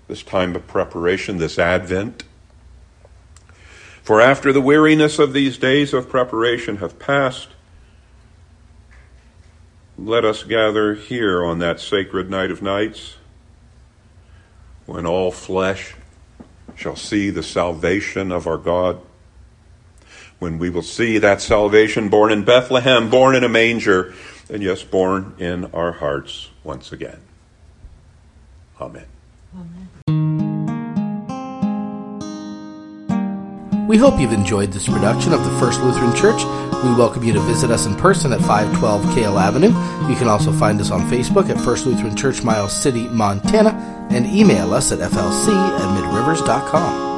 this 0.09 0.23
time 0.23 0.55
of 0.57 0.67
preparation, 0.67 1.39
this 1.39 1.59
Advent. 1.59 2.25
For 4.05 4.21
after 4.21 4.53
the 4.53 4.61
weariness 4.61 5.19
of 5.19 5.33
these 5.33 5.57
days 5.57 5.95
of 5.95 6.11
preparation 6.11 6.77
have 6.77 6.99
passed, 6.99 7.49
let 9.97 10.27
us 10.27 10.43
gather 10.43 10.95
here 10.95 11.43
on 11.43 11.59
that 11.61 11.81
sacred 11.81 12.29
night 12.29 12.51
of 12.51 12.61
nights 12.61 13.17
when 14.85 15.07
all 15.07 15.33
flesh 15.33 15.95
shall 16.77 16.97
see 16.97 17.31
the 17.31 17.43
salvation 17.43 18.31
of 18.31 18.47
our 18.47 18.59
God. 18.59 19.01
When 20.39 20.59
we 20.59 20.69
will 20.69 20.83
see 20.83 21.17
that 21.17 21.41
salvation 21.41 22.11
born 22.11 22.31
in 22.31 22.45
Bethlehem, 22.45 23.09
born 23.09 23.35
in 23.35 23.43
a 23.43 23.49
manger, 23.49 24.13
and 24.51 24.63
yes, 24.63 24.83
born 24.83 25.35
in 25.39 25.65
our 25.73 25.93
hearts 25.93 26.51
once 26.63 26.93
again. 26.93 27.21
Amen. 28.79 29.14
We 33.87 33.99
hope 33.99 34.19
you've 34.19 34.33
enjoyed 34.33 34.73
this 34.73 34.87
production 34.87 35.35
of 35.35 35.45
the 35.45 35.51
First 35.61 35.81
Lutheran 35.83 36.15
Church. 36.17 36.43
We 36.83 36.95
welcome 36.95 37.23
you 37.23 37.35
to 37.35 37.41
visit 37.41 37.71
us 37.71 37.85
in 37.85 37.95
person 37.97 38.33
at 38.33 38.41
512 38.41 39.15
Kale 39.15 39.39
Avenue. 39.39 39.69
You 40.09 40.17
can 40.17 40.27
also 40.27 40.53
find 40.53 40.81
us 40.81 40.91
on 40.91 41.03
Facebook 41.11 41.51
at 41.51 41.63
First 41.63 41.85
Lutheran 41.85 42.17
Church, 42.17 42.43
Miles 42.43 42.73
City, 42.73 43.09
Montana, 43.09 44.09
and 44.11 44.27
email 44.27 44.73
us 44.73 44.91
at 44.91 45.01
flc 45.01 45.49
at 45.49 45.99
midrivers.com. 45.99 47.14